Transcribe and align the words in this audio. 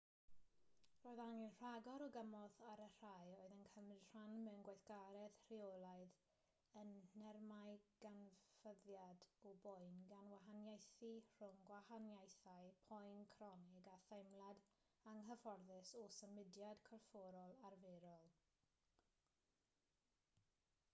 roedd 1.07 1.19
angen 1.23 1.51
rhagor 1.57 2.03
o 2.03 2.05
gymorth 2.13 2.55
ar 2.69 2.79
y 2.85 2.85
rhai 2.93 3.33
oedd 3.39 3.51
yn 3.55 3.65
cymryd 3.73 4.05
rhan 4.13 4.31
mewn 4.45 4.63
gweithgaredd 4.69 5.35
rheolaidd 5.49 6.15
yn 6.83 6.93
nhermau 7.23 7.75
canfyddiad 8.05 9.25
o 9.49 9.51
boen 9.67 9.99
gan 10.13 10.31
wahaniaethu 10.33 11.11
rhwng 11.27 11.61
gwahaniaethau 11.69 12.71
poen 12.87 13.21
cronig 13.35 13.89
a 13.97 13.97
theimlad 14.09 14.63
anghyfforddus 15.13 15.93
o 16.01 16.07
symudiad 16.17 16.81
corfforol 16.89 17.53
arferol 17.71 18.33